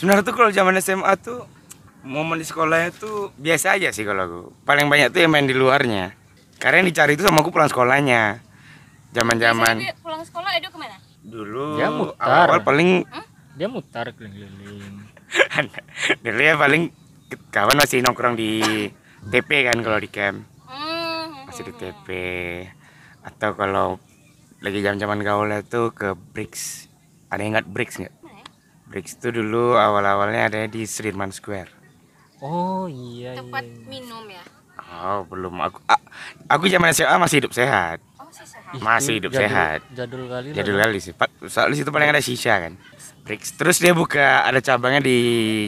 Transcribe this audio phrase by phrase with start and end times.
[0.00, 1.44] sebenarnya tuh kalau zaman SMA tuh
[2.00, 4.40] momen di sekolahnya tuh biasa aja sih kalau aku.
[4.64, 6.16] Paling banyak tuh yang main di luarnya.
[6.56, 8.40] Karena yang dicari itu sama aku pulang sekolahnya.
[9.12, 10.96] Zaman zaman pulang sekolah Edo ke mana?
[11.20, 12.48] Dulu Dia mutar.
[12.48, 13.04] awal paling
[13.60, 14.96] Dia mutar keliling-keliling.
[16.24, 16.82] dulu ya paling
[17.52, 18.64] kawan masih nongkrong di
[19.28, 20.48] TP kan kalau di camp.
[20.64, 21.44] Hmm.
[21.44, 22.08] masih di TP
[23.20, 24.00] atau kalau
[24.64, 26.88] lagi jam zaman gaul itu ke Bricks
[27.28, 28.19] ada yang ingat Bricks nggak?
[28.90, 31.70] Bricks itu dulu awal-awalnya ada di Sudirman Square
[32.40, 33.86] Oh iya tempat iya.
[33.86, 34.42] minum ya
[34.92, 36.02] oh belum aku a-
[36.48, 39.78] aku zaman SMA masih hidup sehat oh sih sehat Ih, Masih hidup jadul- sehat.
[39.92, 40.56] Jadul kali lah.
[40.56, 42.74] jadul kali sih Pak, soalnya situ paling ada sisa kan
[43.20, 45.16] Bricks terus dia buka ada cabangnya di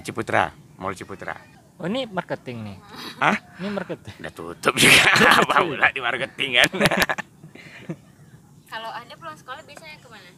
[0.01, 1.35] Ciputra Mall Ciputra
[1.77, 2.77] Oh ini marketing nih.
[3.19, 3.35] Hah?
[3.59, 4.15] Ini marketing.
[4.17, 5.03] udah tutup juga
[5.41, 6.71] apa pula di marketing kan
[8.65, 10.31] kalau anda pulang sekolah biasanya ke mana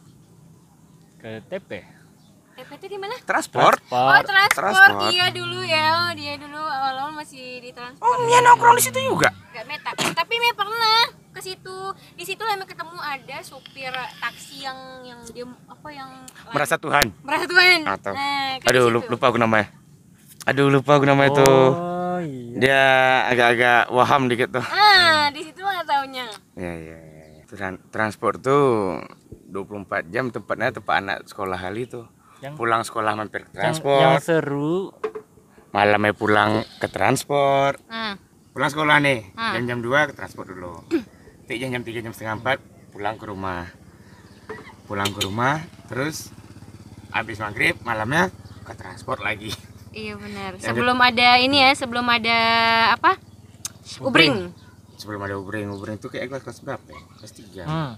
[1.15, 1.69] Ke TP.
[2.55, 4.55] Itu di mana transport Oh transport.
[4.55, 5.11] Transport.
[5.11, 7.99] iya dulu ya, dia dulu awal-awal masih di transport.
[8.01, 11.77] oh Mia nongkrong di situ juga Gak meta, tapi Mia pernah ke situ.
[12.13, 16.09] Di situ lah ketemu ada supir taksi yang yang dia apa yang
[16.49, 17.79] merasa Tuhan merasa Tuhan.
[17.85, 18.93] Atau- Nah, ke aduh situ.
[18.93, 19.67] lu- lupa aku namanya
[20.45, 22.55] aduh lupa aku namanya tuh Oh iya.
[22.57, 22.83] dia
[23.27, 26.27] agak-agak waham dikit tuh Ah, di situ lah taunya.
[26.53, 27.43] ya ya ya, ya.
[27.45, 28.99] Tran- transport tuh
[29.45, 29.75] 24
[30.07, 32.07] jam tempatnya tempat anak sekolah kali tuh
[32.45, 34.01] Yang- pulang sekolah mampir ke Yang, transport.
[34.01, 34.93] yang seru.
[35.71, 37.81] Malamnya pulang ke transport.
[37.85, 38.15] Ah,
[38.51, 39.53] pulang sekolah nih Hmm.
[39.55, 40.79] jam-jam 2 ke transport dulu.
[40.87, 42.57] Nanti jam-jam 3 jam setengah 4
[42.89, 43.67] pulang ke rumah.
[44.85, 46.29] Pulang ke rumah terus
[47.09, 48.29] habis maghrib malamnya
[48.61, 49.51] ke transport lagi.
[49.91, 50.55] Iya benar.
[50.55, 52.37] Yang Sebelum ada ini ya, sebelum ada
[52.91, 53.15] apa?
[53.97, 54.51] Ubring.
[54.95, 57.01] sebelum ada ubring ubring tuh kayak kelas kelas berapa ya?
[57.17, 57.91] Kelas 3 hmm,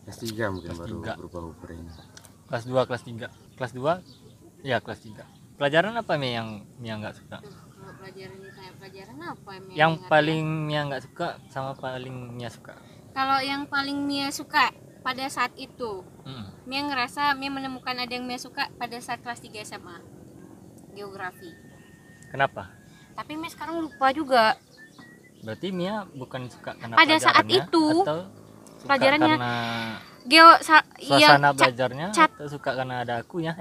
[0.00, 1.12] kelas 3 mungkin Kelas baru tiga.
[1.16, 1.82] berubah ubring
[2.52, 3.56] kelas 2 kelas 3.
[3.56, 5.24] Kelas 2 ya kelas 3.
[5.56, 7.40] Pelajaran apa nih yang Mia nggak suka?
[7.40, 12.76] Kalau pelajaran ditanya pelajaran apa Mia Yang paling Mia nggak suka sama paling Mia suka.
[13.16, 14.68] Kalau yang paling Mia suka
[15.00, 16.46] pada saat itu, Hmm.
[16.68, 19.96] Mia ngerasa Mia menemukan ada yang Mia suka pada saat kelas 3 SMA.
[20.92, 21.50] Geografi.
[22.28, 22.68] Kenapa?
[23.16, 24.60] Tapi Mia sekarang lupa juga.
[25.40, 28.28] Berarti Mia bukan suka karena Pada saat itu, atau
[28.86, 29.56] pelajarannya karena
[30.22, 33.58] Geo sa- iya, suasana ca- belajarnya cat- atau suka karena ada akunya?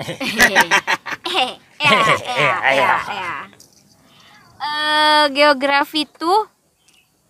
[4.62, 6.46] eh, geografi tuh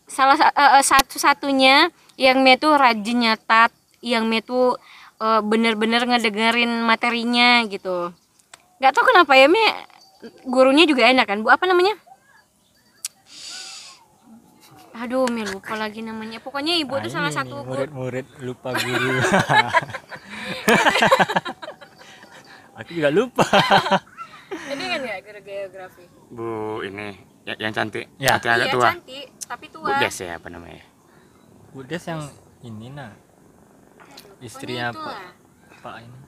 [0.03, 1.87] salah sa- eh, satu-satunya
[2.19, 3.71] yang Mia tuh rajin nyatat,
[4.03, 4.75] yang Mia tuh
[5.17, 8.11] eh, bener-bener ngedengerin materinya gitu.
[8.81, 9.69] Gak tau kenapa ya Mia
[10.43, 11.93] gurunya juga enak kan Bu apa namanya?
[15.01, 16.37] Aduh Mia lupa lagi namanya.
[16.37, 19.17] Pokoknya ibu tuh Ah, salah satu murid-murid lupa guru.
[22.77, 23.45] Aku juga lupa.
[24.51, 26.05] Ini kan ya guru geografi.
[26.31, 26.47] bu
[26.81, 27.11] ini
[27.43, 28.39] yang, yang cantik Ya.
[28.39, 29.99] yang agak Iya tua cantik, tapi bu tua.
[29.99, 30.83] Des ya apa namanya
[31.71, 32.21] Bu Des yang
[32.61, 33.11] ini nah,
[34.39, 35.17] istrinya Pak.
[35.81, 36.19] Pak ini.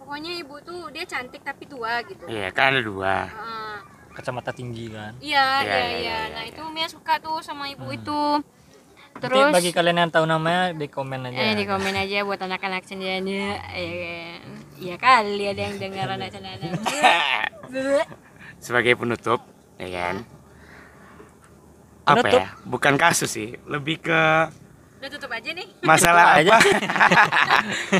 [0.00, 2.24] Pokoknya ibu tuh dia cantik tapi tua gitu.
[2.26, 3.74] iya kan ada dua Heeh.
[4.10, 5.14] Kacamata tinggi kan.
[5.18, 5.96] Iya, Iya, iya, iya, iya.
[5.96, 7.94] iya, Nah, itu Mia suka tuh sama ibu Hmm.
[7.94, 8.22] itu.
[9.12, 11.36] Nanti Terus bagi kalian yang tahu namanya di komen aja.
[11.36, 13.20] eh di komen aja buat anak-anak sendiri.
[13.68, 14.40] Iya kan.
[14.76, 16.68] Iya kali ada yang dengar anak sendiri.
[18.60, 19.40] sebagai penutup
[19.76, 20.16] ya kan
[22.02, 22.36] apa Penutup?
[22.36, 24.20] ya bukan kasus sih lebih ke
[25.00, 25.64] Udah tutup aja nih.
[25.80, 26.52] masalah Tutup aja.
[26.52, 26.68] apa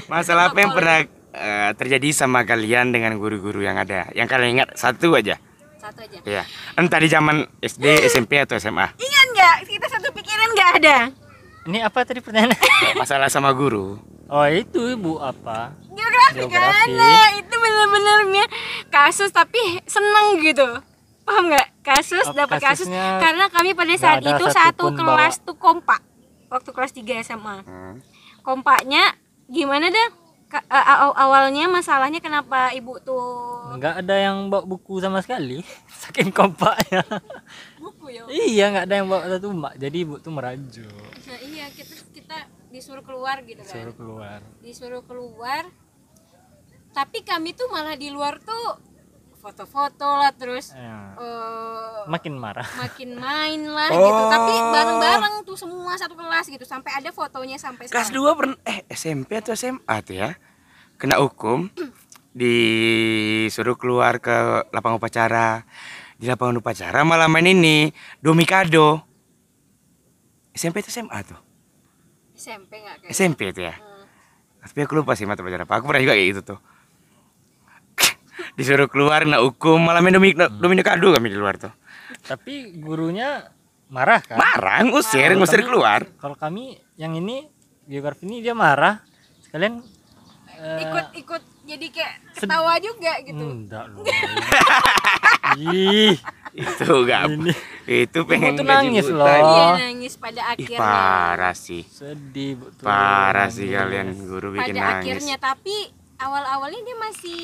[0.13, 0.99] masalah apa yang pernah
[1.33, 5.41] eh, terjadi sama kalian dengan guru-guru yang ada yang kalian ingat satu aja
[5.81, 6.19] Satu aja.
[6.23, 6.43] ya
[6.75, 9.57] entah di zaman SD SMP atau SMA Ingat nggak?
[9.65, 10.97] Kita satu pikiran nggak ada.
[11.63, 12.57] Ini apa tadi pertanyaannya?
[13.01, 13.97] masalah sama guru
[14.27, 15.75] Oh itu ibu apa?
[15.91, 16.47] Geografi, kan?
[16.47, 16.93] Geografi.
[16.93, 18.47] Nah, itu bener-bener Mia
[18.87, 20.69] kasus tapi seneng gitu.
[21.23, 21.67] Paham nggak?
[21.83, 25.99] Kasus Oh, dapat kasus karena kami pada saat itu satu bawa- kelas tuh kompak.
[26.47, 27.57] Waktu kelas 3 SMA.
[27.61, 27.99] Hmm.
[28.41, 29.05] kompaknya
[29.47, 30.09] gimana dah
[30.49, 35.61] Ka- a- a- awalnya masalahnya kenapa ibu tuh Nggak ada yang bawa buku sama sekali.
[36.01, 37.05] Saking kompaknya.
[37.77, 39.75] buku ya iya nggak ada yang bawa satu mak.
[39.77, 40.91] Jadi ibu tuh merajuk.
[41.23, 42.37] nah, iya kita kita
[42.69, 44.39] disuruh keluar gitu kan Suruh keluar.
[44.61, 45.67] disuruh keluar
[46.91, 48.79] tapi kami tuh malah di luar tuh
[49.37, 51.17] foto-foto lah terus Ya.
[51.17, 52.67] eh, Makin marah.
[52.77, 54.71] makin main lah gitu tapi Oh.
[54.71, 58.83] bareng-bareng tuh semua satu kelas gitu sampai ada fotonya sampai kelas sekarang 2 pernah eh
[58.87, 60.31] SMP atau SMA tuh ya
[60.95, 61.73] kena hukum
[62.41, 64.33] disuruh keluar ke
[64.73, 65.69] lapangan upacara.
[66.17, 69.01] Di lapangan upacara malah main ini domikado
[70.53, 71.41] SMP atau SMA tuh?
[72.37, 73.77] SMP nggak kayak SMP itu ya?
[73.77, 73.89] Hmm.
[74.61, 75.81] tapi aku lupa sih mata pelajaran apa.
[75.81, 76.59] Aku pernah juga kayak gitu tuh.
[78.61, 81.73] Disuruh keluar nak hukum malah main domino domino kado kami di luar tuh.
[82.25, 83.49] Tapi gurunya
[83.89, 84.37] marah kan?
[84.37, 86.05] marah ngusir ngusir keluar.
[86.21, 87.49] Kalau kami yang ini
[87.89, 89.01] geografi ini dia marah.
[89.41, 89.81] Sekalian
[90.61, 94.03] eh, ikut-ikut jadi kayak ketawa juga gitu Enggak loh.
[95.61, 96.15] Ih,
[96.55, 97.53] itu gak Ini.
[97.87, 99.19] itu pengen gaji nangis buta.
[99.19, 99.27] loh.
[99.31, 102.85] Iya nangis pada ih akhirnya parah sih sedih betul.
[102.87, 105.77] parah sih kalian guru bikin pada nangis akhirnya tapi
[106.17, 107.43] awal-awalnya dia masih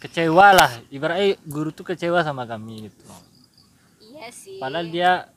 [0.00, 0.70] Kecewa lah.
[0.88, 3.04] Ibaratnya guru tuh kecewa sama kami gitu.
[4.00, 5.28] iya sih Padahal dia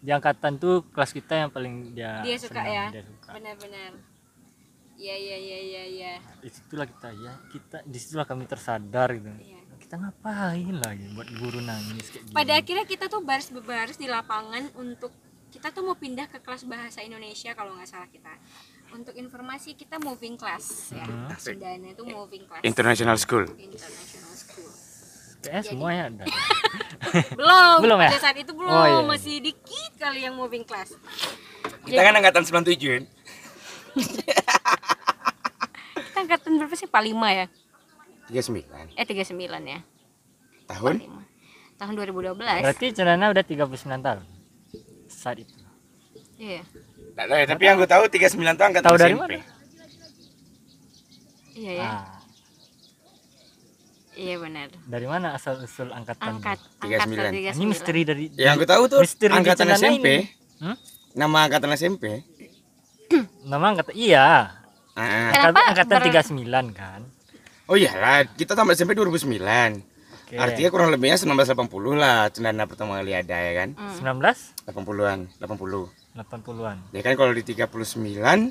[0.00, 3.04] di angkatan tuh kelas kita yang paling dia Dia suka senang, ya?
[3.28, 4.15] Benar-benar
[4.96, 9.28] iya iya iya iya iya Di situlah kita ya kita di situlah kami tersadar gitu.
[9.30, 9.60] Iya.
[9.76, 12.34] Kita ngapain lagi buat guru nangis kayak gini.
[12.34, 15.12] pada akhirnya kita tuh baris berbaris di lapangan untuk
[15.46, 18.34] kita tuh mau pindah ke kelas bahasa Indonesia kalau nggak salah kita
[18.88, 21.28] untuk informasi kita moving class ya Hmm.
[21.28, 21.54] Asik.
[21.54, 24.70] Sundana itu moving class international school international school
[25.38, 26.24] Kayaknya semuanya ada.
[27.38, 28.10] belum Belum ya?
[28.10, 29.00] pada saat itu belum Oh, iya.
[29.06, 30.90] masih dikit kali yang moving class
[31.84, 33.04] kita kan angkatan 97 kan
[36.46, 37.46] angkatan berapa sih 45 ya
[38.28, 39.34] 39 eh 39
[39.66, 39.80] ya
[40.66, 41.76] tahun 45.
[41.76, 43.66] tahun 2012 Berarti Celana udah 39
[44.00, 44.22] tahun.
[45.06, 45.54] Saat itu.
[46.36, 46.62] iya
[47.12, 48.20] Nggak tahu ya, tapi yang gue tahu 39
[48.52, 49.22] tahun angkatan Tahu dari SMP.
[49.24, 49.38] mana?
[51.56, 52.04] iya ya Ah,
[54.14, 56.36] iya benar dari mana asal usul angkatan?
[56.36, 56.92] angkat 39.
[56.92, 59.90] angkatan Ini misteri dari Yang gue tahu tuh Misteri angkatan SMP.
[59.96, 60.16] ini.
[60.58, 60.76] Hmm?
[61.14, 62.04] Nama angkatan SMP.
[63.42, 64.26] Nama angkatan iya.
[64.96, 67.00] Ah, Kenapa Angkatan, angkatan ber- 39 kan.
[67.66, 69.84] Oh iyalah, kita tamat SMP 2009.
[70.26, 70.34] Oke.
[70.34, 73.68] Artinya kurang lebihnya 1980 lah cendana pertama kali ada ya kan.
[73.76, 74.18] Hmm.
[74.18, 75.86] 19 80-an, 80.
[76.16, 76.76] 80-an.
[76.90, 78.50] Ya kan kalau di 39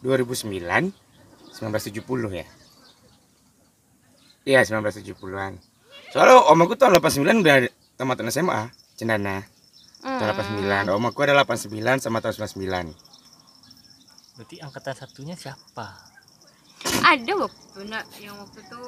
[0.00, 0.90] 2009
[1.52, 2.46] 1970 ya.
[4.42, 5.60] Iya, 1970-an.
[6.10, 7.56] Soalnya om aku tahun 89 udah
[7.94, 8.60] tamatan SMA,
[8.96, 9.46] cendana.
[10.02, 10.90] Tahun 89.
[10.90, 12.90] Om aku ada 89 sama tahun 99.
[14.42, 15.86] Berarti angkatan satunya siapa?
[16.82, 18.82] ada waktu nak yang waktu itu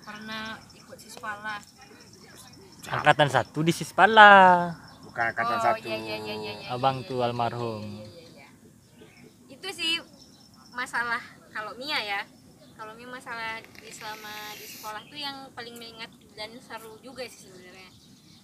[0.00, 1.60] pernah ikut siswala
[2.88, 4.72] Angkatan satu di Sispala.
[5.04, 5.84] Bukan angkatan oh satu.
[5.84, 7.84] iya iya iya iya iya, Abang iya, tuh iya, almarhum.
[7.84, 8.48] iya, iya, iya.
[9.52, 10.00] itu sih
[10.72, 11.20] masalah
[11.52, 12.24] kalau Mia ya
[12.72, 17.44] kalau Mia masalah di selama di sekolah tuh yang paling mengingat dan seru juga sih
[17.44, 17.92] sebenarnya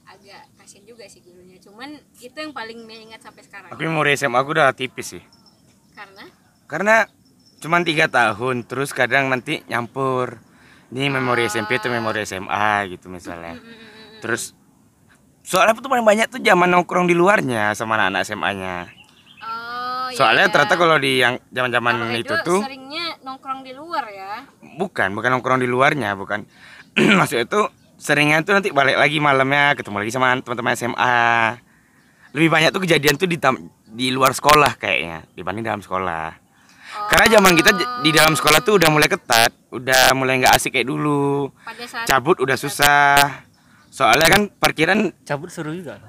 [0.05, 4.37] agak kasian juga sih gurunya cuman itu yang paling mengingat sampai sekarang Tapi memori SMA
[4.37, 5.25] aku udah tipis sih.
[5.99, 6.25] Karena
[6.69, 6.97] Karena
[7.59, 10.39] cuman tiga tahun, terus kadang nanti nyampur.
[10.95, 13.56] Ini memori SMP itu memori SMA gitu misalnya.
[13.56, 14.21] mm, mm, mm.
[14.25, 14.56] Terus
[15.45, 18.77] soalnya tuh paling banyak tuh zaman nongkrong di luarnya sama anak-anak SMA-nya.
[19.41, 20.53] oh Soalnya iya.
[20.53, 24.45] ternyata kalau di yang zaman-zaman itu tuh seringnya nongkrong di luar ya
[24.79, 26.45] bukan, bukan nongkrong di luarnya, bukan.
[27.19, 27.61] Maksudnya itu
[27.99, 31.21] seringnya tuh nanti balik lagi malamnya ketemu lagi sama teman-teman SMA.
[32.33, 36.37] Lebih banyak tuh kejadian tuh di tam- di luar sekolah kayaknya dibanding dalam sekolah.
[36.88, 37.70] Karena zaman kita
[38.00, 41.52] di dalam sekolah tuh udah mulai ketat, udah mulai nggak asik kayak dulu.
[41.62, 43.44] pada saat Cabut udah susah.
[43.88, 46.00] Soalnya kan parkiran Cabut seru juga.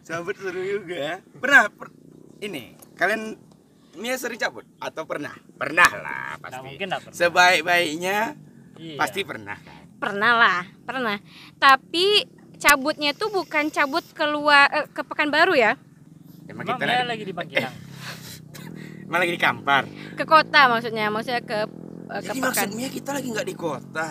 [0.00, 1.22] cabut seru juga.
[1.38, 1.94] Pernah per-
[2.40, 3.36] ini kalian
[3.92, 5.34] Mia sering cabut atau pernah?
[5.54, 6.62] Pernah lah pasti.
[6.62, 7.16] mungkin nggak pernah.
[7.16, 8.18] Sebaik-baiknya
[8.74, 8.96] Iya.
[8.96, 9.76] pasti pernah kan.
[10.00, 11.20] pernah lah pernah
[11.60, 12.24] tapi
[12.56, 15.76] cabutnya tuh bukan cabut keluar eh, ke Pekanbaru ya
[16.50, 17.76] Emang Emang kita lagi, lagi di Bangkinang.
[19.10, 19.82] malah lagi di kampar.
[20.14, 21.58] ke kota maksudnya maksudnya ke
[22.06, 24.08] eh, ke Jadi Pekan maksudnya kita lagi nggak di kota.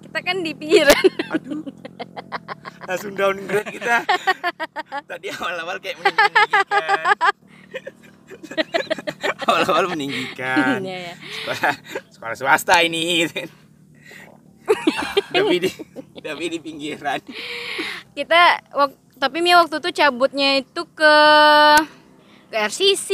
[0.00, 1.60] kita kan di pinggiran Aduh.
[2.88, 4.02] Langsung downgrade kita.
[5.10, 7.14] Tadi awal-awal kayak meninggikan.
[9.40, 10.80] awal-awal meninggikan.
[10.80, 11.14] Iya, ya.
[11.44, 11.72] Sekolah
[12.10, 13.28] sekolah swasta ini.
[15.30, 15.70] tapi di
[16.16, 17.20] tapi di pinggiran.
[18.10, 21.16] kita wak- tapi Mia waktu itu cabutnya itu ke
[22.50, 23.08] ke RCC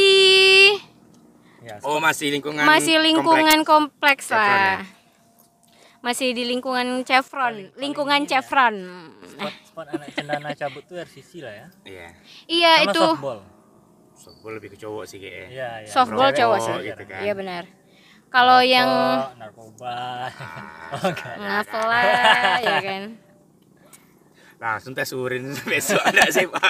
[1.67, 4.87] Ya, Oh, masih lingkungan masih lingkungan kompleks, Chevron lah
[5.99, 8.77] masih di lingkungan Chevron lingkungan Chevron
[9.27, 11.67] spot, spot anak cendana cabut tuh RCC lah ya.
[11.83, 12.09] Iya.
[12.47, 13.41] iya Sama itu softball.
[14.15, 15.49] Softball lebih ke cowok sih kayaknya.
[15.51, 15.91] Iya, iya.
[15.91, 17.21] softball Merokok cowok sih gitu kan.
[17.27, 17.65] iya benar
[18.31, 18.89] kalau yang
[19.35, 19.91] narkoba.
[19.91, 20.31] Ah,
[20.95, 22.59] Oh, enggak.
[22.63, 23.03] ya kan
[24.57, 26.69] Langsung tes urin besok ada SMA.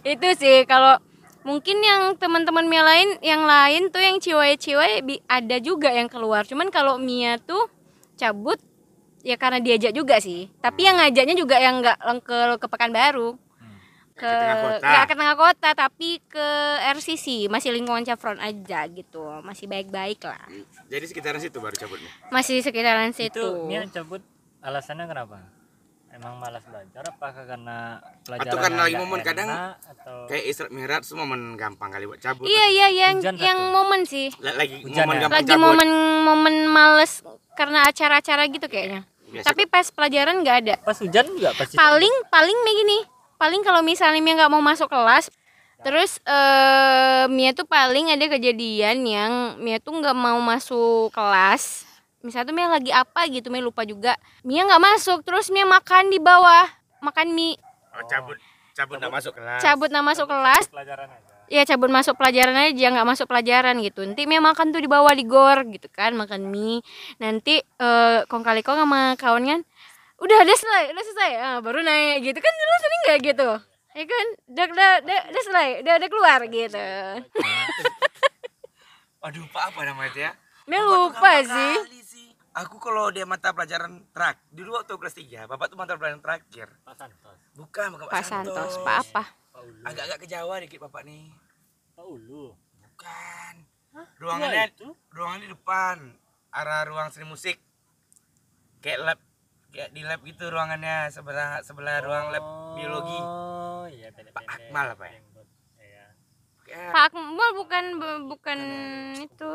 [0.14, 0.96] itu sih kalau
[1.42, 6.44] mungkin yang teman-teman Mia lain yang lain tuh yang ciwai-ciwai ada juga yang keluar.
[6.46, 7.68] Cuman kalau Mia tuh
[8.20, 8.60] cabut
[9.24, 10.48] ya karena diajak juga sih.
[10.60, 13.49] Tapi yang ngajaknya juga yang nggak ke ke Pekanbaru
[14.20, 14.84] ke tengah kota.
[14.84, 16.48] nggak ke tengah kota tapi ke
[16.92, 20.44] RCC masih lingkungan Chevron aja gitu masih baik-baik lah
[20.86, 22.10] Jadi sekitaran situ baru cabutnya.
[22.28, 24.20] masih sekitaran situ Itu Mia cabut
[24.60, 25.40] alasannya kenapa?
[26.10, 29.48] Emang malas belajar apakah karena pelajaran karena lagi momen, kadang
[29.78, 32.44] atau Kayak Isra Mi'raj semua momen gampang kali buat cabut.
[32.44, 33.72] iya iya yang Hujan yang satu.
[33.72, 35.20] momen sih La- Lagi Hujan momen ya?
[35.22, 35.62] gampang lagi cabut.
[35.64, 37.12] momen-momen males
[37.52, 42.14] karena acara-acara gitu kayaknya Biasa tapi pas pelajaran nggak ada pas hujan juga pasti paling
[42.26, 42.98] paling kayak gini
[43.40, 45.32] paling kalau misalnya Mia nggak mau masuk kelas
[45.80, 51.88] terus eh Mia tuh paling ada kejadian yang Mia tuh nggak mau masuk kelas.
[52.20, 54.12] Misalnya tuh Mia lagi apa gitu Mia lupa juga.
[54.44, 56.68] Mia nggak masuk terus Mia makan di bawah.
[57.00, 57.56] Makan mie.
[57.96, 58.36] Oh, cabut
[58.76, 59.60] cabut nggak masuk kelas.
[59.64, 60.64] cabut nggak masuk kelas.
[60.68, 61.32] pelajaran aja.
[61.50, 64.04] ya cabut masuk pelajaran aja nggak masuk pelajaran gitu.
[64.04, 66.84] Nanti Mia makan tuh di bawah di gor gitu kan makan mie.
[67.16, 69.60] Nanti eh kong kali kong sama kawan kan
[70.20, 71.30] udah udah selesai udah selesai.
[71.40, 72.38] Ah, baru naik gitu.
[72.38, 73.50] Kan dulu sering nggak gitu?
[73.90, 74.26] Ya kan?
[74.46, 75.68] Udah udah udah, udah selesai.
[75.82, 76.86] Udah udah keluar gitu.
[79.26, 80.32] Aduh, Pak apa namanya itu ya?
[80.64, 81.74] Tuh lupa sih.
[82.50, 86.66] Aku kalau dia mata pelajaran terak, dulu waktu kelas 3, Bapak tuh mata pelajaran terakhir.
[86.82, 87.38] Pak Santos.
[87.54, 89.22] Bukan, bukan Pak Santos Pak apa?
[89.54, 91.30] Pak Ulu Agak-agak ke Jawa dikit Bapak nih.
[91.94, 92.50] Pak Ulu
[92.82, 93.54] Bukan.
[93.90, 94.88] Iya, Ruangannya itu?
[95.14, 95.96] ruangan di depan,
[96.54, 97.58] arah ruang seni musik.
[98.82, 99.20] Kayak lab
[99.70, 103.18] kayak di lab gitu ruangannya sebelah sebelah ruang lab biologi.
[103.18, 105.18] oh iya pendek Pak Akmal apa ya?
[105.78, 106.04] iya
[106.88, 107.84] Pak Akmal bukan
[108.26, 108.58] bukan
[109.16, 109.50] itu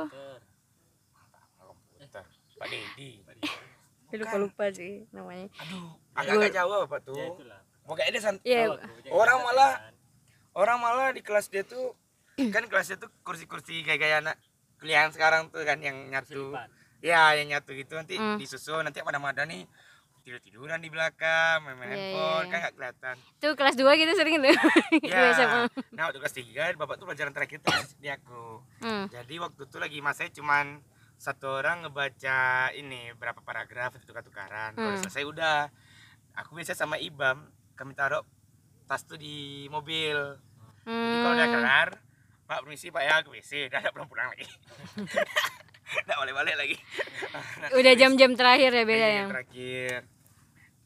[1.58, 2.24] komputer.
[2.56, 3.10] Pak Dedi.
[4.16, 7.16] lupa lupa sih namanya Aduh, agak-agak Jawa Bapak tuh.
[7.16, 8.72] ya itulah Pokoknya dia sant- Iya.
[9.12, 9.94] Orang malah- kan.
[10.56, 11.94] orang malah di kelas dia tuh
[12.34, 14.36] kan kelasnya tuh kursi-kursi kayak kayak anak
[14.78, 16.68] kuliahan sekarang tuh kan yang nyatu Selipan.
[17.00, 18.36] ya yang nyatu gitu nanti Hmm.
[18.36, 19.68] disusun nanti pada ada nih
[20.26, 22.50] tidur tiduran di belakang main main Iya, handphone iya.
[22.50, 24.50] kan nggak kelihatan tuh kelas 2 gitu sering tuh
[25.06, 25.62] ya SMA.
[25.94, 29.06] nah waktu kelas tiga bapak tuh pelajaran terakhir tuh di aku Hmm.
[29.08, 30.82] jadi waktu itu lagi masanya cuman
[31.16, 32.42] satu orang ngebaca
[32.72, 35.00] ini berapa paragraf itu tukaran kalau Hmm.
[35.00, 35.70] selesai udah
[36.34, 38.26] aku biasa sama Ibam kami taruh
[38.84, 40.18] tas tuh di mobil
[40.82, 41.56] Jadi kalau udah Hmm.
[41.56, 41.90] kelar,
[42.44, 44.46] Pak permisi Pak ya ke WC, udah ada pulang pulang lagi.
[46.06, 46.76] Nggak boleh balik lagi.
[47.74, 50.00] udah jam-jam terakhir ya beda Ini ya Terakhir.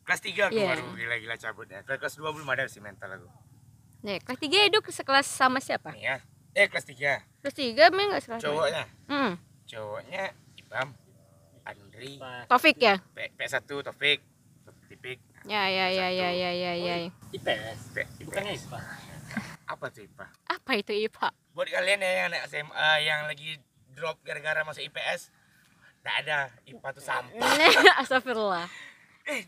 [0.09, 0.73] Kelas 3 aku Iya.
[0.73, 1.85] baru gila-gila cabut ya.
[1.85, 3.29] Kelas kelas 2 belum ada sih mental aku.
[4.01, 5.93] Nih, kelas 3 Edo sekelas sama siapa?
[5.93, 6.25] Ya.
[6.57, 7.21] Eh kelas 3.
[7.45, 8.41] Kelas 3 memang enggak sekelas.
[8.41, 8.83] Cowoknya.
[9.05, 9.37] Hmm.
[9.69, 10.97] Cowoknya Ibam,
[11.61, 12.17] Andri,
[12.49, 12.97] Taufik ya?
[13.13, 14.25] P, P1 Taufik,
[14.89, 15.21] Tipik.
[15.45, 16.95] Ya ya ya ya ya ya ya.
[17.29, 18.79] IPS P, bukannya IPA
[19.77, 20.25] Apa tuh IPA?
[20.49, 21.29] Apa itu IPA?
[21.53, 23.61] Buat kalian ya yang anak SMA yang lagi
[23.93, 25.29] drop gara-gara masuk IPS,
[26.01, 27.49] Nggak ada IPA tuh sampah.
[28.01, 28.88] Astagfirullah.
[29.29, 29.41] Eh,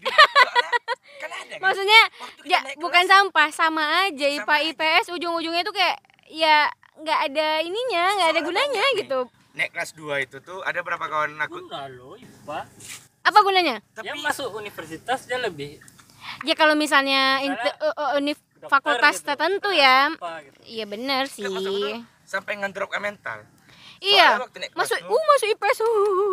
[1.18, 1.60] kan ada kan?
[1.60, 2.02] Maksudnya
[2.44, 4.66] ya bukan kelas, sampah, sama aja Sama IPA aja.
[4.72, 5.98] IPS ujung-ujungnya tuh kayak
[6.28, 8.98] ya nggak ada ininya, nggak ada gunanya nih.
[9.02, 9.22] gitu.
[9.52, 12.60] naik kelas 2 itu tuh ada berapa kawan aku Guna lo IPA
[13.22, 13.84] Apa gunanya?
[13.92, 15.76] tapi yang masuk universitas dia lebih
[16.42, 19.28] Ya kalau misalnya inte- eh, eh, univ- fakultas gitu.
[19.28, 20.08] tertentu ya.
[20.08, 20.60] Gitu.
[20.72, 21.44] Iya benar sih.
[22.24, 23.44] Sampai ngedrop mental
[24.00, 24.40] Iya.
[24.40, 25.80] Soalnya Masuk uh masuk IPS.
[25.80, 25.88] uh.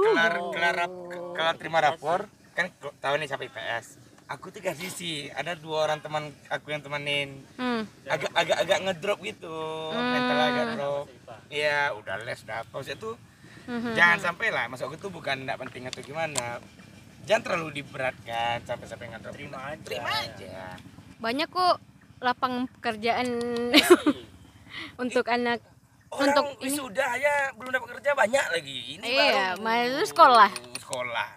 [0.06, 1.00] kelar kelar rap-
[1.34, 2.66] kelar terima rapor kan
[2.98, 3.86] tahu nih siapa IPS
[4.26, 7.86] aku tuh kasih sih ada dua orang teman aku yang temenin Hmm.
[8.04, 9.56] agak agak agak ngedrop gitu
[9.88, 11.06] mental agak drop
[11.48, 13.14] Iya udah les udah apa Maksudnya tuh
[13.64, 13.92] Mhm.
[13.94, 16.58] jangan sampai lah masuk aku tuh bukan tidak penting atau gimana
[17.24, 19.80] jangan terlalu diberatkan sampai-sampai ngedrop Terima aja.
[19.82, 20.56] terima aja
[21.16, 21.76] Banyak kok
[22.18, 23.28] lapangan pekerjaan
[24.98, 25.62] untuk anak
[26.08, 26.72] Orang Untuk ini.
[26.72, 28.78] wisuda aja belum dapat kerja banyak lagi.
[28.96, 30.50] Ini Iya, baru masuk sekolah.
[30.80, 31.28] Sekolah.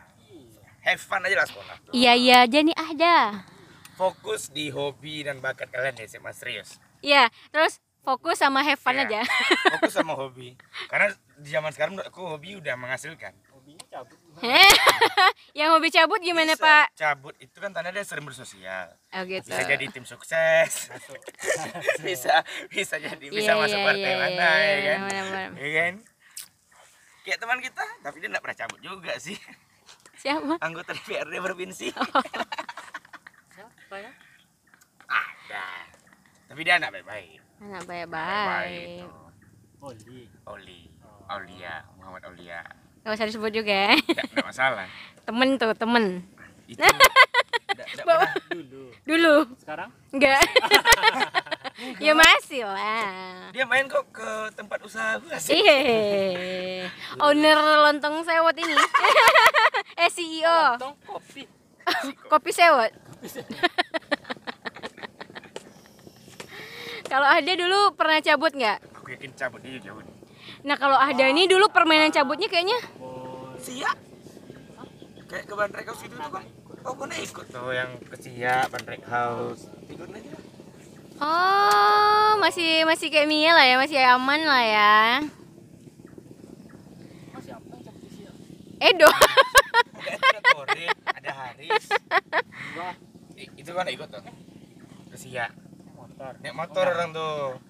[0.81, 1.75] Have fun aja lah sekolah.
[1.91, 3.45] Iya iya jadi ada.
[3.93, 6.81] Fokus di hobi dan bakat kalian ya SMA serius.
[7.00, 9.05] Iya, terus fokus sama have fun Iya.
[9.05, 9.21] aja.
[9.77, 10.57] Fokus sama hobi.
[10.88, 13.33] Karena di zaman sekarang aku hobi udah menghasilkan.
[13.51, 14.17] hobinya cabut
[15.53, 16.85] Yang hobi cabut gimana, Bisa Pak?
[16.97, 18.89] Cabut itu kan tanda dia sering bersosial.
[19.13, 19.45] Oh gitu.
[19.45, 20.89] Bisa jadi tim sukses.
[22.05, 22.41] bisa
[22.73, 24.93] bisa jadi bisa Iya, masuk iya, partai iya, mana iya, ya iya,
[25.29, 25.50] kan?
[25.53, 25.93] Ya kan?
[27.21, 29.38] Kayak teman kita, tapi dia nggak pernah cabut juga sih.
[30.21, 30.53] Siapa?
[30.61, 31.89] Anggota DPRD provinsi.
[33.49, 34.11] siapa ya
[35.09, 35.65] Ada.
[36.45, 37.41] Tapi dia anak baik-baik.
[37.59, 38.05] Anak Baik.
[38.05, 39.09] baik-baik.
[39.81, 40.81] Oli Oli.
[41.25, 42.59] Aulia, Muhammad Aulia.
[43.01, 43.95] Gak usah disebut juga ya.
[43.95, 44.87] Enggak, enggak masalah.
[45.23, 46.05] Temen tuh, temen.
[46.67, 46.83] Itu
[48.51, 49.35] dulu Dulu.
[49.57, 50.43] sekarang Enggak.
[52.12, 53.50] ya masih lah.
[53.56, 55.56] Dia main kok ke tempat usaha gua sih.
[55.56, 56.91] Iya.
[57.24, 58.75] Owner lontong sewot ini.
[60.03, 60.75] eh CEO.
[60.75, 61.48] tong kopi
[62.27, 62.91] Kopi sewot.
[67.12, 68.80] Kalau ada dulu pernah cabut nggak?
[68.96, 70.08] Aku yakin cabut dia cabut.
[70.63, 73.98] Nah kalau ada ini dulu permainan cabutnya kayaknya Oh, Siap.
[75.27, 76.46] Kayak ke Bandrek House itu tuh kan.
[76.82, 79.68] Oh, kau ikut tuh yang ke Siak, Bandrek House.
[79.91, 80.50] Ikut aja.
[81.21, 84.97] Oh masih masih kayak Mia lah ya masih aman lah ya.
[87.29, 87.73] masih apa?
[88.81, 89.05] Edo.
[90.01, 91.85] Ada Torin, ada Haris.
[93.37, 94.25] I- itu kan ikut tuh.
[95.07, 95.53] Ke Siak.
[95.93, 96.33] motor.
[96.41, 97.61] Naik motor orang tuh.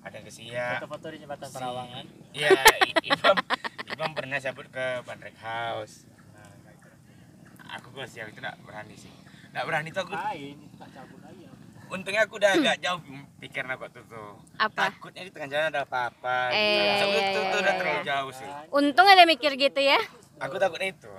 [0.00, 0.80] Ada yang ke Siak.
[0.80, 2.04] Foto-foto di jembatan Perawangan.
[2.32, 2.56] Iya,
[3.04, 3.36] Ibam,
[3.92, 6.08] Ibam pernah cabut ke Bandrek House.
[6.32, 6.88] Nah, gitu.
[7.76, 9.12] Aku ke Siak itu enggak berani sih.
[9.52, 10.16] Enggak berani tuh aku.
[10.16, 11.27] Tak cabut aja.
[11.88, 13.00] Untungnya aku udah agak jauh
[13.40, 14.30] pikiran aku tuh tuh.
[14.60, 14.92] Apa?
[14.92, 16.52] Takutnya di tengah jalan ada apa-apa.
[16.52, 16.68] Eh, gitu.
[16.84, 17.80] iya, Sebelum iya, itu iya, tuh udah iya.
[17.80, 18.50] terlalu jauh sih.
[18.68, 20.00] Untung ada mikir gitu ya.
[20.38, 21.10] Aku takutnya itu.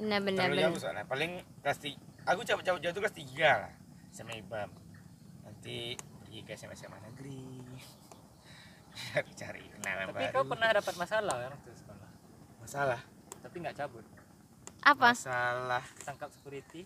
[0.00, 0.64] Benar benar Terlalu benar.
[0.68, 1.04] jauh soalnya.
[1.08, 1.32] Paling
[1.64, 2.00] kelas tiga.
[2.28, 3.72] Aku cabut-cabut jauh tuh kelas tiga lah.
[4.12, 4.68] Sama Ibam.
[5.44, 7.40] Nanti pergi ke SMA SMA negeri.
[9.40, 10.34] Cari kenalan Tapi baru.
[10.36, 12.10] kau pernah dapat masalah kan waktu sekolah?
[12.60, 13.00] Masalah.
[13.40, 14.04] Tapi nggak cabut.
[14.84, 15.16] Apa?
[15.16, 15.84] Masalah.
[16.04, 16.84] Tangkap security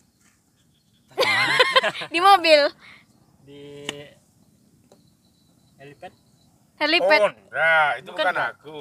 [2.08, 2.60] Di mobil.
[3.44, 3.84] di
[5.76, 6.12] helipad.
[6.80, 7.20] Helipad.
[7.20, 7.90] Oh, enggak.
[8.00, 8.80] Itu Bukan bukan, aku.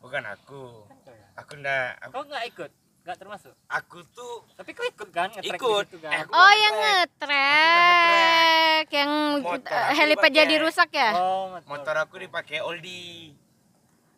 [0.00, 0.62] Bukan aku.
[0.86, 1.26] Kan ya?
[1.36, 1.88] Aku enggak.
[2.00, 2.70] Aku, Kau nggak ikut?
[3.02, 3.50] Nggak termasuk.
[3.66, 5.26] aku tuh Tapi kau ikut kan?
[5.34, 5.84] Nge-track di Ikut.
[5.90, 6.10] situ kan?
[6.14, 7.26] Eh, aku Oh yang ngetrek
[8.94, 9.10] yang
[9.42, 11.10] Motor aku helipad jadi rusak ya?
[11.18, 13.34] Oh, motor aku dipakai oldie.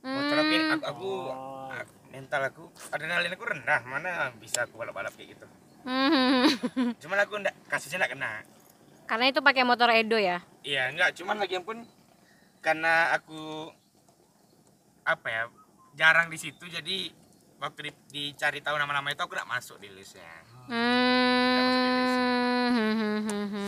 [0.04, 0.68] Motor aku Hmm.
[0.70, 1.72] aku, aku Oh.
[1.72, 1.80] ah,
[2.12, 2.62] mental aku
[2.92, 5.48] adrenalin aku rendah mana bisa aku balap-balap kayak gitu.
[5.84, 6.48] Hmm.
[7.02, 8.32] Cuman aku enggak kasusnya enggak kena.
[9.04, 10.40] Karena itu pakai motor Edo ya.
[10.64, 11.84] Iya, enggak, cuman lagi pun
[12.64, 13.68] karena aku
[15.04, 15.42] apa ya,
[15.92, 17.12] jarang di situ jadi
[17.60, 20.24] waktu di- dicari tahu nama-nama itu aku enggak masuk di listnya.
[20.64, 20.80] Hmm.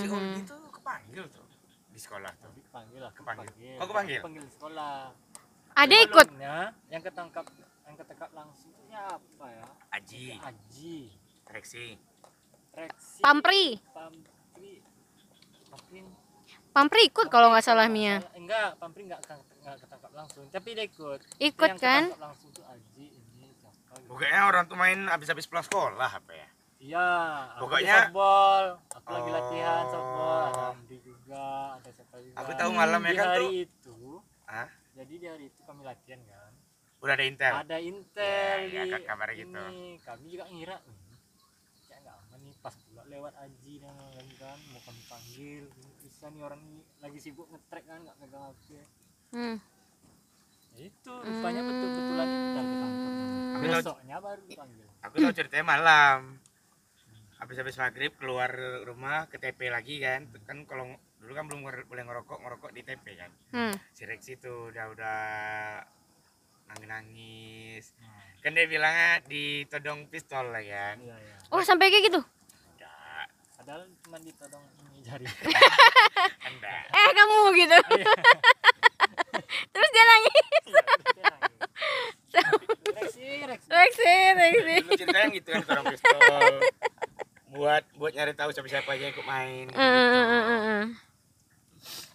[0.01, 1.45] Si Oldie tuh kepanggil tuh
[1.93, 2.49] di sekolah tuh.
[2.49, 3.13] Tapi kepanggil lah.
[3.13, 3.45] Kepanggil.
[3.53, 3.77] kepanggil.
[3.77, 4.21] Oh, kepanggil?
[4.25, 4.97] Kepanggil di sekolah.
[5.77, 6.27] Ada ikut.
[6.89, 7.45] Yang ketangkap
[7.85, 9.67] yang ketangkap langsung itu siapa ya?
[9.93, 10.97] Aji, Aji,
[11.49, 11.97] Reksi.
[12.73, 13.81] Reksi, Pampri.
[13.89, 14.73] Pampri,
[15.67, 16.01] Pampri.
[16.71, 18.21] Pampri ikut kalau nggak salah Mia.
[18.35, 21.21] Enggak, Pampri enggak enggak ketangkap langsung, tapi dia ikut.
[21.39, 22.03] Ikut yang kan?
[22.15, 24.07] langsung tuh Aji ini siapa gitu.
[24.07, 26.49] Pokoknya orang tuh main habis-habis pulang sekolah apa ya?
[26.77, 27.09] Iya,
[27.57, 29.35] Pokoknya- softball, aku lagi Oh.
[29.35, 32.37] latihan softball, ada Andi juga, ada siapa juga.
[32.37, 33.51] Aku tahu malam ya kan hari tuh.
[33.57, 33.99] itu,
[34.45, 34.69] Hah?
[34.93, 36.53] jadi di hari itu kami latihan kan.
[36.99, 37.53] Udah ada intel.
[37.57, 39.49] Ada intel Ya, ya, di kabar gitu.
[39.49, 39.97] ini.
[39.99, 41.17] Kami juga ngira, "Hmm,
[41.83, 45.65] kayak nggak aman nih pas pula lewat Aji dan lain kan mau kami panggil
[45.99, 48.67] bisa nih orang ini lagi sibuk ngetrek kan nggak megang HP
[49.27, 49.57] Hmm.
[50.73, 53.13] ya itu rupanya betul betulan intel ketangkep
[53.59, 56.19] besoknya baru dipanggil Aku tahu ceritanya malam.
[57.37, 58.49] Habis-habis maghrib keluar
[58.83, 60.27] rumah ke TP lagi kan.
[60.43, 63.31] Kan kalau dulu kan belum boleh ngerokok, ngerokok di TP kan.
[63.51, 63.75] Hmm.
[63.93, 65.19] Si Reksi tuh udah udah
[66.67, 67.95] nangis-nangis.
[67.97, 70.97] nah, Kan dia bilangnya ditodong pistol lah kan.
[70.99, 72.21] iya iya Oh sampai kayak gitu?
[73.67, 75.27] Padahal cuma ditodong ini jari.
[76.87, 77.75] Eh kamu gitu.
[79.75, 80.39] Terus dia nangis.
[82.95, 84.07] Reksi, Reksi.
[84.79, 86.15] Dulu ceritanya gitu kan todong pistol.
[87.51, 89.67] buat buat nyari tahu siapa-siapa aja yang ikut main.
[89.67, 90.85] Eh, eh, eh.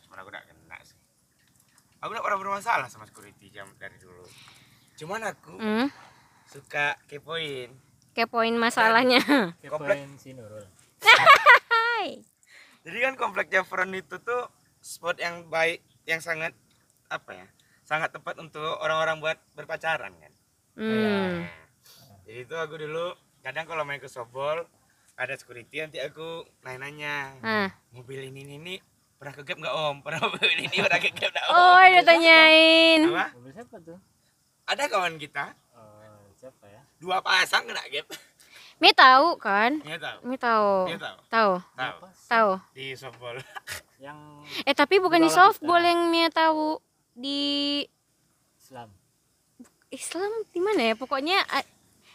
[0.07, 0.95] Cuman aku enggak kena sih.
[1.99, 4.23] Aku enggak pernah bermasalah sama security jam dari dulu.
[4.95, 5.91] Cuman aku Hmm.
[6.47, 7.75] suka kepoin.
[8.15, 9.19] Kepoin masalahnya.
[9.59, 10.63] kepoin si Nurul.
[12.81, 14.49] Jadi kan komplek Javron itu tuh
[14.81, 16.49] spot yang baik, yang sangat
[17.07, 17.47] apa ya,
[17.85, 20.33] sangat tepat untuk orang-orang buat berpacaran kan.
[20.73, 21.45] Hmm.
[21.45, 23.13] Nah, jadi itu aku dulu
[23.45, 24.65] kadang kalau main ke softball
[25.13, 27.69] ada security nanti aku nanya-nanya Ah.
[27.93, 28.75] mobil ini ini, ini
[29.13, 29.95] pernah ke gap nggak om?
[30.05, 31.53] Pernah mobil ini pernah ke gap nggak om?
[31.53, 32.99] Oh, dia tanyain.
[33.05, 33.25] Apa?
[33.37, 33.99] mobil siapa tuh
[34.65, 38.09] Ada kawan kita oh, siapa ya dua pasang kena gap.
[38.81, 39.77] Mi tahu kan?
[39.85, 40.17] Iya tahu.
[40.25, 40.89] Mi tahu.
[40.89, 40.97] Iya
[41.29, 41.53] tahu.
[42.25, 42.51] Tahu.
[42.73, 43.37] Di softball.
[44.03, 44.17] yang
[44.65, 45.93] Eh tapi bukan di softball kita.
[45.93, 46.81] yang Mia tahu
[47.13, 47.85] di
[48.57, 48.89] Islam
[49.93, 50.93] Islam di mana ya?
[50.97, 51.45] Pokoknya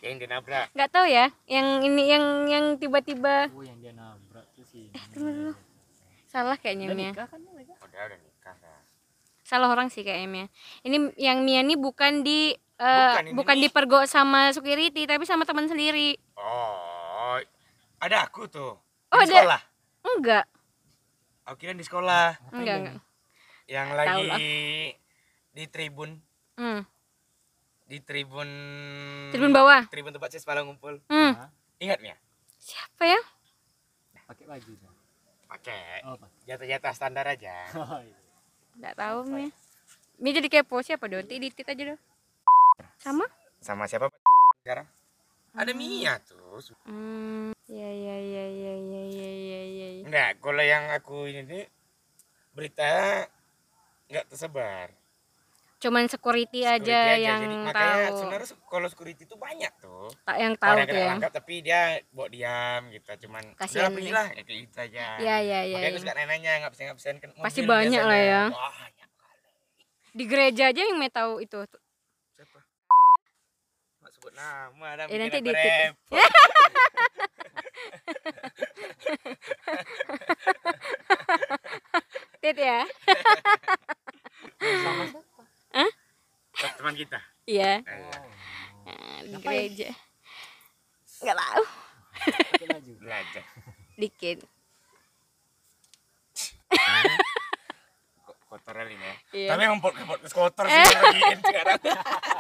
[0.02, 0.74] yang dinabrak.
[0.74, 1.30] nggak tahu ya.
[1.46, 5.52] Yang ini yang yang tiba-tiba oh yang dia nabrak tuh sih tunggu dulu.
[6.26, 7.10] salah kayaknya udah Mia.
[7.14, 8.54] nikah kan mereka Udah udah nikah.
[9.46, 10.46] Salah orang sih kayaknya Mia.
[10.82, 13.62] Ini yang Mia ini bukan di eh, Bukan, ini bukan nih.
[13.64, 16.16] dipergok sama security tapi sama teman sendiri.
[16.34, 17.40] Oh,
[17.98, 18.76] ada aku tuh.
[19.06, 19.32] Oh, di ada.
[19.32, 19.60] sekolah.
[20.06, 20.44] Enggak.
[21.44, 22.96] Aku kira di sekolah Enggak, enggak.
[23.66, 24.38] yang Tahu lagi lah.
[25.52, 26.10] di tribun,
[26.54, 26.82] Hmm.
[27.84, 28.48] di tribun
[29.30, 29.86] Tribun bawah.
[29.86, 30.98] tribun tempat siswa ngumpul.
[31.06, 31.32] Hmm.
[31.32, 31.48] Hah?
[31.78, 32.16] Ingat ya?
[32.56, 33.20] Siapa ya?
[34.26, 34.72] pakai baju
[35.46, 37.54] Pakai Oh, jatah-jatah standar aja.
[37.72, 38.18] Oh, iya.
[38.76, 39.44] Nggak tahu Mi.
[40.18, 41.22] Mi jadi kepo siapa dong?
[41.22, 42.00] Titit aja dong.
[42.98, 43.24] Sama?
[43.60, 44.20] Sama siapa Pak?
[44.60, 44.86] sekarang?
[45.56, 46.60] Ada Mia tuh.
[46.84, 47.54] Hmm.
[47.66, 49.88] Ya ya ya ya ya ya ya ya.
[49.98, 50.04] ya.
[50.04, 51.64] Enggak, kalau yang aku ini nih
[52.52, 53.24] berita
[54.06, 54.92] nggak tersebar.
[55.76, 58.16] Cuman security aja Security yang Jadi makanya tahu.
[58.16, 60.08] sebenarnya kalau security itu banyak tuh.
[60.24, 61.08] Tak yang tahu Orang tuh ya.
[61.12, 61.80] tangkap tapi dia
[62.10, 63.06] bawa diam gitu.
[63.28, 63.42] Cuman
[64.00, 64.12] nih.
[64.12, 65.06] lah kayak gitu aja.
[65.20, 65.76] Ya ya ya.
[65.76, 66.00] Makanya ya.
[66.00, 68.32] suka nanya ngabsen ngabsen kan Pasti banyak lah biasanya.
[68.32, 68.42] ya.
[68.50, 69.14] Banyak kali.
[70.16, 71.60] Di gereja aja yang me tahu itu.
[74.26, 75.06] Sebut nama dah.
[75.06, 76.18] Ya, bikin nanti repot.
[82.42, 82.82] Tit ya.
[84.58, 85.30] Sama siapa?
[86.74, 87.22] Teman kita.
[87.46, 87.86] Iya.
[87.86, 88.18] Eh,
[88.82, 89.94] Nah, di gereja.
[91.22, 91.62] Enggak tahu.
[92.98, 93.46] Belajar.
[93.94, 94.42] Dikit.
[98.26, 99.14] Kok kotor kali ini ya.
[99.30, 99.54] Iya.
[99.54, 101.78] Tapi emang podcast kotor sih yang bagiin sekarang.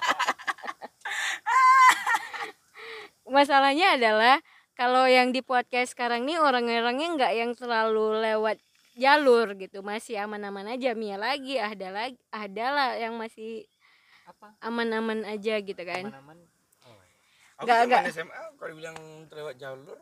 [3.36, 4.40] Masalahnya adalah
[4.72, 8.56] kalau yang di podcast sekarang nih orang-orangnya nggak yang terlalu lewat
[8.96, 13.68] jalur gitu masih aman-aman aja Mia lagi ada lagi ada lah yang masih
[14.24, 14.56] Apa?
[14.64, 16.40] aman-aman aja gitu kan Aman-aman.
[16.88, 16.96] Oh,
[17.60, 18.04] Aku Nggak, zaman nggak.
[18.16, 19.98] SMA kalau dibilang terlewat jalur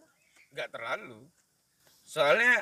[0.55, 1.18] nggak terlalu.
[2.07, 2.55] Soalnya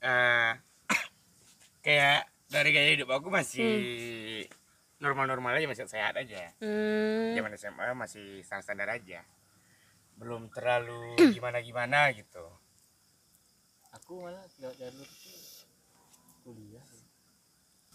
[0.00, 0.52] eh
[1.84, 4.48] kayak dari gaya hidup aku masih
[5.04, 6.48] normal-normal aja masih sehat aja.
[6.64, 9.20] hmm, Zaman SMA masih standar aja.
[10.18, 12.42] Belum terlalu gimana-gimana gitu.
[13.88, 15.32] aku malah lewat jalur itu
[16.42, 16.84] kuliah.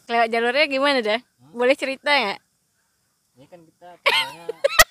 [0.04, 2.34] lewat jalurnya gimana dah boleh cerita ya
[3.32, 4.46] Ini kan kita temanya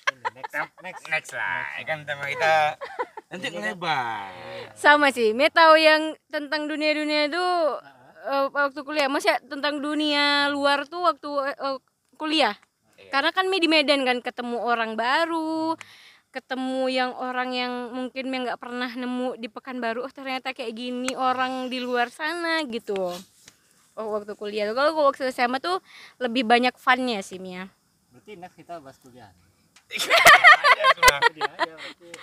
[0.09, 2.53] ini, next next Next lah, ya kan tema kita
[3.29, 4.31] nanti Ini kan- ngelebar.
[4.73, 7.45] sama sih Mia tahu yang tentang dunia-dunia itu
[8.23, 11.77] Ah, eh, waktu kuliah masih tentang dunia luar tuh waktu eh,
[12.15, 12.55] kuliah
[12.95, 13.11] Iya.
[13.11, 15.75] karena kan Mi di Medan kan ketemu orang baru
[16.33, 21.13] ketemu yang orang yang mungkin Mi nggak pernah nemu di Pekanbaru oh ternyata kayak gini
[21.13, 22.97] orang di luar sana gitu
[23.93, 25.77] oh waktu kuliah kalau waktu SMA tuh
[26.17, 27.69] lebih banyak funnya sih Mia
[28.09, 29.33] berarti next kita bahas kuliah.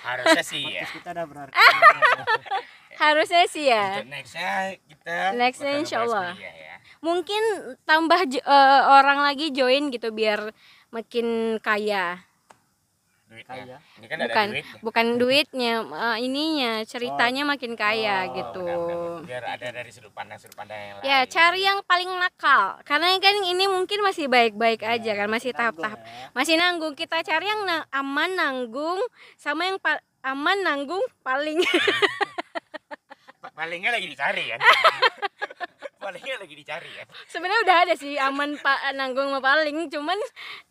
[0.06, 0.86] Harusnya sih ya.
[0.86, 1.54] Kita udah berarti.
[3.00, 6.36] harusnya sih ya nextnya kita Nextnya insya Allah.
[6.36, 6.76] ya.
[7.00, 7.40] mungkin
[7.88, 10.52] tambah eh, orang lagi join gitu biar
[10.92, 12.20] makin kaya
[13.30, 13.62] Duitnya.
[13.62, 13.76] Kaya.
[13.94, 14.80] Ini kan bukan ada duitnya.
[14.82, 19.22] bukan duitnya eh, ininya ceritanya makin kaya Oh, gitu Benar-benar.
[19.22, 21.06] Biar ada dari sudut pandang sudut pandang yang lain.
[21.06, 25.94] ya cari yang paling nakal karena kan ini mungkin masih baik-baik aja kan masih tahap-tahap
[25.96, 26.26] ya.
[26.32, 28.98] masih nanggung kita cari yang na- aman nanggung
[29.36, 31.62] sama yang pa- aman nanggung paling
[33.40, 34.60] Pa- Palingnya lagi dicari kan.
[36.02, 37.06] Palingnya lagi dicari kan.
[37.26, 40.18] sebenarnya udah ada sih aman pak nanggung sama paling cuman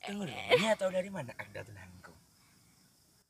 [0.02, 1.72] Tunggu ini atau dari mana Anda tuh?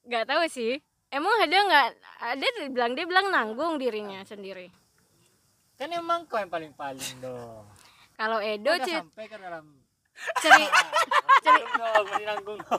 [0.10, 1.88] Nggak tahu sih emang ada nggak
[2.19, 4.74] ada dia bilang dia bilang nanggung dirinya sendiri
[5.78, 7.63] Kan emang kau yang paling-paling dong.
[8.13, 9.63] kalau Edo cer- sampai ke dalam
[10.43, 10.65] ceri
[11.45, 11.62] ceri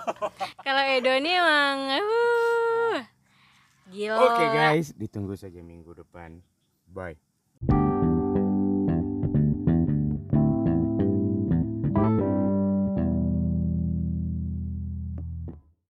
[0.66, 2.98] kalau Edo ini emang uh,
[3.88, 6.44] gila Oke guys, ditunggu saja minggu depan.
[6.86, 7.16] Bye.